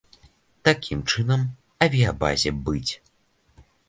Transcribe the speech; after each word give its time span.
Такім 0.67 1.03
чынам, 1.15 1.43
авіябазе 1.87 2.51
быць. 2.71 2.91